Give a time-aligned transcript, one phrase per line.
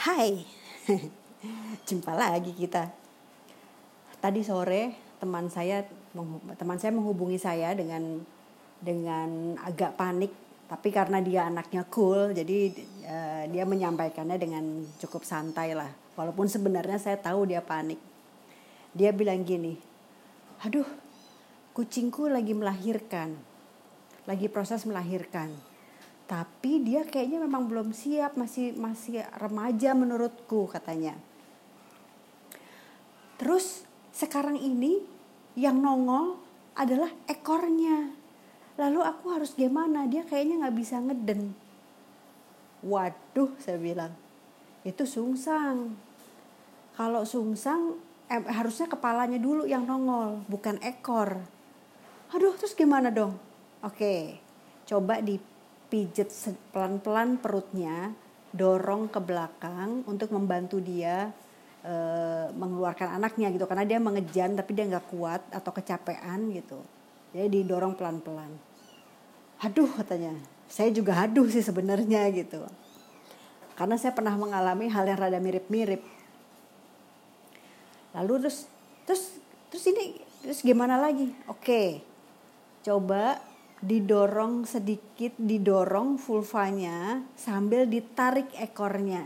[0.00, 0.32] Hai,
[1.84, 2.88] jumpa lagi kita.
[4.16, 5.84] Tadi sore teman saya
[6.56, 8.24] teman saya menghubungi saya dengan
[8.80, 10.32] dengan agak panik,
[10.72, 12.72] tapi karena dia anaknya cool, jadi
[13.04, 14.64] uh, dia menyampaikannya dengan
[15.04, 15.92] cukup santai lah.
[16.16, 18.00] Walaupun sebenarnya saya tahu dia panik.
[18.96, 19.76] Dia bilang gini,
[20.64, 20.88] aduh,
[21.76, 23.36] kucingku lagi melahirkan,
[24.24, 25.52] lagi proses melahirkan
[26.30, 31.18] tapi dia kayaknya memang belum siap masih masih remaja menurutku katanya.
[33.34, 33.82] Terus
[34.14, 35.02] sekarang ini
[35.58, 36.38] yang nongol
[36.78, 38.14] adalah ekornya.
[38.78, 40.06] Lalu aku harus gimana?
[40.06, 41.50] Dia kayaknya nggak bisa ngeden.
[42.86, 44.14] Waduh saya bilang.
[44.86, 45.98] Itu sungsang
[46.94, 47.98] kalau sungsang
[48.30, 51.42] eh, harusnya kepalanya dulu yang nongol bukan ekor.
[52.30, 53.34] Aduh terus gimana dong?
[53.82, 54.38] Oke
[54.86, 55.38] coba di
[55.90, 56.30] pijet
[56.70, 58.14] pelan-pelan perutnya,
[58.54, 61.34] dorong ke belakang untuk membantu dia
[61.82, 61.94] e,
[62.54, 66.78] mengeluarkan anaknya gitu karena dia mengejan tapi dia nggak kuat atau kecapean gitu.
[67.34, 68.50] Jadi didorong pelan-pelan.
[69.60, 70.34] Aduh katanya,
[70.66, 72.62] saya juga aduh sih sebenarnya gitu.
[73.74, 76.02] Karena saya pernah mengalami hal yang rada mirip-mirip.
[78.14, 78.66] Lalu terus
[79.06, 79.22] terus
[79.70, 81.30] terus ini terus gimana lagi?
[81.46, 82.02] Oke.
[82.80, 83.49] Coba
[83.80, 89.24] didorong sedikit, didorong vulvanya sambil ditarik ekornya.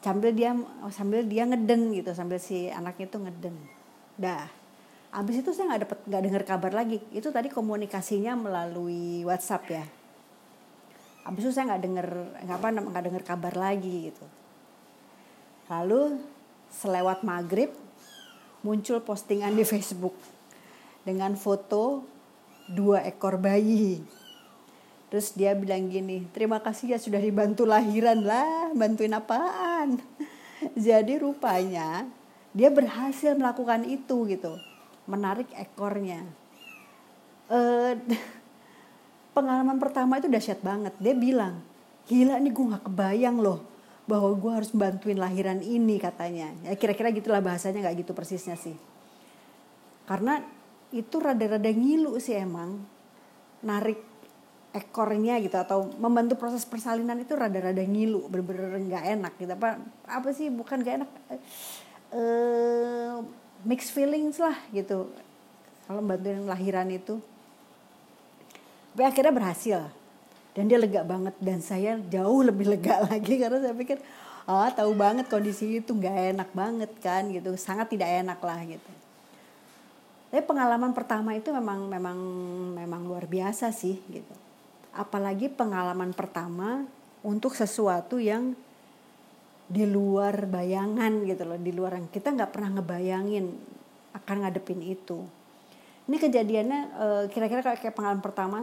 [0.00, 0.56] Sambil dia
[0.88, 3.56] sambil dia ngeden gitu, sambil si anaknya itu ngeden.
[4.16, 4.48] Dah.
[5.12, 6.98] Abis itu saya nggak dapat nggak dengar kabar lagi.
[7.12, 9.84] Itu tadi komunikasinya melalui WhatsApp ya.
[11.28, 12.06] Abis itu saya nggak dengar
[12.48, 14.24] nggak apa nggak dengar kabar lagi gitu.
[15.68, 16.24] Lalu
[16.72, 17.74] selewat maghrib
[18.64, 20.16] muncul postingan di Facebook
[21.04, 22.06] dengan foto
[22.68, 24.02] dua ekor bayi.
[25.10, 29.98] Terus dia bilang gini, terima kasih ya sudah dibantu lahiran lah, bantuin apaan?
[30.78, 32.06] Jadi rupanya
[32.54, 34.54] dia berhasil melakukan itu gitu,
[35.10, 36.22] menarik ekornya.
[37.50, 37.98] Uh,
[39.36, 40.94] pengalaman pertama itu dahsyat banget.
[41.02, 41.58] Dia bilang,
[42.06, 43.66] gila nih gue gak kebayang loh
[44.10, 46.50] bahwa gue harus bantuin lahiran ini katanya.
[46.66, 48.74] Ya kira-kira gitulah bahasanya nggak gitu persisnya sih.
[50.10, 50.42] Karena
[50.90, 52.82] itu rada-rada ngilu sih emang.
[53.62, 54.02] Narik
[54.70, 59.52] ekornya gitu atau membantu proses persalinan itu rada-rada ngilu bener-bener nggak enak gitu.
[59.54, 61.10] Apa apa sih bukan nggak enak
[62.14, 63.22] uh,
[63.66, 65.10] mixed feelings lah gitu.
[65.86, 67.18] Kalau bantuin lahiran itu.
[68.94, 69.80] Tapi akhirnya berhasil.
[70.54, 71.34] Dan dia lega banget.
[71.38, 73.98] Dan saya jauh lebih lega lagi karena saya pikir
[74.50, 77.54] ah tahu banget kondisi itu nggak enak banget kan gitu.
[77.54, 79.09] Sangat tidak enak lah gitu
[80.30, 82.18] tapi pengalaman pertama itu memang memang
[82.78, 84.34] memang luar biasa sih gitu.
[84.94, 86.86] Apalagi pengalaman pertama
[87.26, 88.54] untuk sesuatu yang
[89.66, 93.46] di luar bayangan gitu loh, di luar yang kita nggak pernah ngebayangin
[94.14, 95.26] akan ngadepin itu.
[96.06, 98.58] Ini kejadiannya eh, kira-kira kayak pengalaman pertama.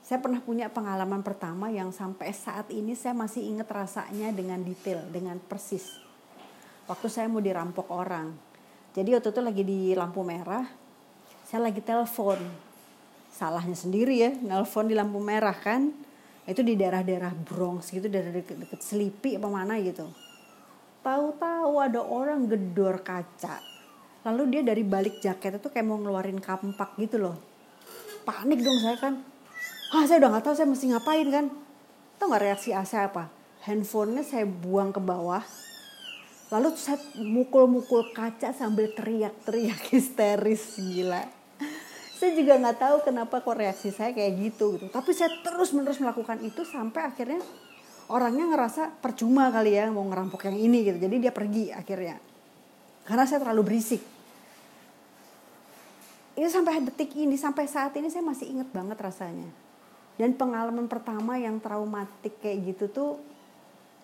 [0.00, 5.04] Saya pernah punya pengalaman pertama yang sampai saat ini saya masih inget rasanya dengan detail,
[5.12, 6.00] dengan persis.
[6.88, 8.32] Waktu saya mau dirampok orang.
[8.96, 10.79] Jadi waktu itu lagi di lampu merah,
[11.50, 12.38] saya lagi telepon.
[13.34, 15.90] Salahnya sendiri ya nelpon di lampu merah kan.
[16.46, 20.06] Itu di daerah-daerah Bronx gitu daerah deket, deket Selipi apa mana gitu.
[21.02, 23.58] Tahu-tahu ada orang gedor kaca.
[24.30, 27.34] Lalu dia dari balik jaket itu kayak mau ngeluarin kampak gitu loh.
[28.22, 29.14] Panik dong saya kan.
[29.90, 31.46] Ah saya udah nggak tahu saya mesti ngapain kan.
[32.22, 33.26] Tau nggak reaksi saya apa?
[33.66, 35.42] Handphonenya saya buang ke bawah.
[36.54, 41.39] Lalu saya mukul-mukul kaca sambil teriak-teriak histeris gila
[42.20, 44.92] saya juga nggak tahu kenapa kok reaksi saya kayak gitu gitu.
[44.92, 47.40] Tapi saya terus menerus melakukan itu sampai akhirnya
[48.12, 51.00] orangnya ngerasa percuma kali ya mau ngerampok yang ini gitu.
[51.00, 52.20] Jadi dia pergi akhirnya.
[53.08, 54.04] Karena saya terlalu berisik.
[56.36, 59.48] Itu sampai detik ini sampai saat ini saya masih inget banget rasanya.
[60.20, 63.10] Dan pengalaman pertama yang traumatik kayak gitu tuh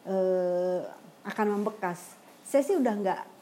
[0.08, 0.88] eh,
[1.20, 2.16] akan membekas.
[2.48, 3.35] Saya sih udah nggak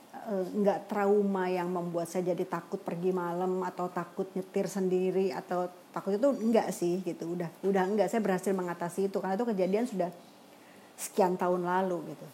[0.55, 6.17] nggak trauma yang membuat saya jadi takut pergi malam atau takut nyetir sendiri atau takut
[6.17, 7.37] itu enggak sih gitu.
[7.37, 10.11] Udah udah enggak saya berhasil mengatasi itu karena itu kejadian sudah
[10.97, 12.27] sekian tahun lalu gitu.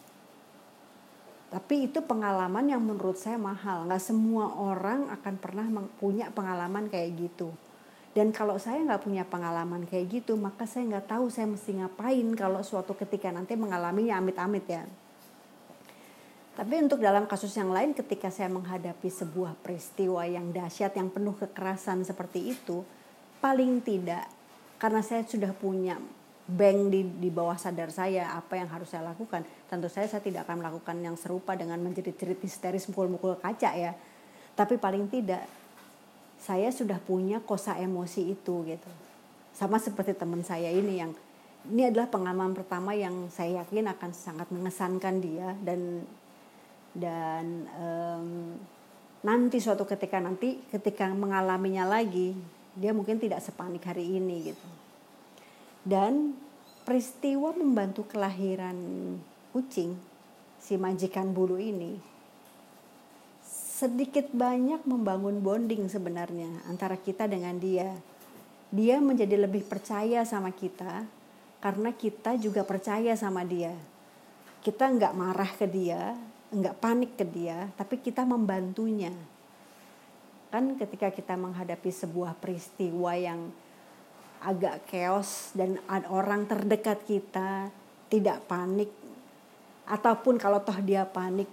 [1.51, 3.83] Tapi itu pengalaman yang menurut saya mahal.
[3.83, 5.67] Nggak semua orang akan pernah
[5.99, 7.51] punya pengalaman kayak gitu.
[8.11, 12.27] Dan kalau saya nggak punya pengalaman kayak gitu maka saya nggak tahu saya mesti ngapain
[12.35, 14.83] kalau suatu ketika nanti mengalaminya amit-amit ya
[16.61, 21.33] tapi untuk dalam kasus yang lain ketika saya menghadapi sebuah peristiwa yang dahsyat yang penuh
[21.33, 22.85] kekerasan seperti itu,
[23.41, 24.29] paling tidak
[24.77, 25.97] karena saya sudah punya
[26.45, 29.41] bank di di bawah sadar saya apa yang harus saya lakukan
[29.73, 33.97] tentu saya saya tidak akan melakukan yang serupa dengan menjerit-jerit histeris mukul-mukul kaca ya.
[34.53, 35.41] Tapi paling tidak
[36.37, 38.91] saya sudah punya kosa emosi itu gitu.
[39.57, 41.09] Sama seperti teman saya ini yang
[41.73, 46.05] ini adalah pengalaman pertama yang saya yakin akan sangat mengesankan dia dan
[46.91, 48.27] dan um,
[49.23, 52.35] nanti suatu ketika nanti ketika mengalaminya lagi
[52.75, 54.67] dia mungkin tidak sepanik hari ini gitu
[55.81, 56.37] dan
[56.85, 58.77] peristiwa membantu kelahiran
[59.49, 59.97] kucing,
[60.61, 61.97] si majikan bulu ini,
[63.41, 67.89] sedikit banyak membangun bonding sebenarnya antara kita dengan dia.
[68.71, 71.03] Dia menjadi lebih percaya sama kita
[71.59, 73.75] karena kita juga percaya sama dia.
[74.61, 76.13] Kita nggak marah ke dia,
[76.51, 79.11] nggak panik ke dia, tapi kita membantunya.
[80.51, 83.51] Kan ketika kita menghadapi sebuah peristiwa yang
[84.41, 85.77] agak chaos dan
[86.09, 87.69] orang terdekat kita
[88.09, 88.89] tidak panik
[89.85, 91.47] ataupun kalau toh dia panik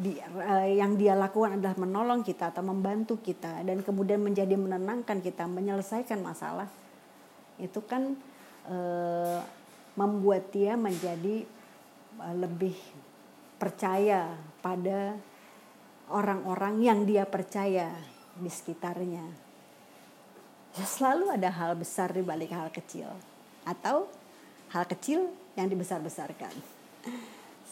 [0.00, 5.20] di, uh, yang dia lakukan adalah menolong kita atau membantu kita dan kemudian menjadi menenangkan
[5.20, 6.70] kita menyelesaikan masalah
[7.60, 8.16] itu kan
[8.70, 9.44] uh,
[9.98, 11.44] membuat dia menjadi
[12.16, 12.72] uh, lebih
[13.60, 15.20] percaya pada
[16.08, 17.92] orang-orang yang dia percaya
[18.40, 19.50] di sekitarnya
[20.78, 23.10] selalu ada hal besar di balik hal kecil
[23.66, 24.06] atau
[24.70, 25.26] hal kecil
[25.58, 26.54] yang dibesar-besarkan.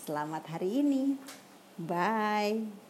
[0.03, 1.15] Selamat hari ini.
[1.79, 2.88] Bye.